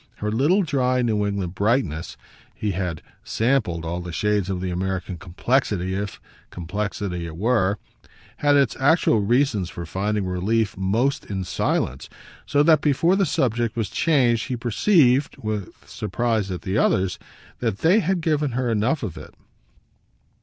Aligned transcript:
Her 0.15 0.31
little 0.31 0.63
dry 0.63 1.03
New 1.03 1.27
England 1.27 1.53
brightness 1.53 2.17
he 2.55 2.71
had 2.71 3.03
"sampled" 3.23 3.85
all 3.85 3.99
the 4.01 4.11
shades 4.11 4.49
of 4.49 4.59
the 4.59 4.71
American 4.71 5.15
complexity, 5.15 5.93
if 5.93 6.19
complexity 6.49 7.27
it 7.27 7.37
were 7.37 7.77
had 8.37 8.55
its 8.55 8.75
actual 8.79 9.19
reasons 9.19 9.69
for 9.69 9.85
finding 9.85 10.25
relief 10.25 10.75
most 10.75 11.25
in 11.27 11.43
silence; 11.43 12.09
so 12.47 12.63
that 12.63 12.81
before 12.81 13.15
the 13.15 13.27
subject 13.27 13.75
was 13.75 13.91
changed 13.91 14.47
he 14.47 14.57
perceived 14.57 15.37
(with 15.37 15.71
surprise 15.87 16.49
at 16.49 16.63
the 16.63 16.79
others) 16.79 17.19
that 17.59 17.81
they 17.81 17.99
had 17.99 18.21
given 18.21 18.53
her 18.53 18.71
enough 18.71 19.03
of 19.03 19.17
it. 19.19 19.35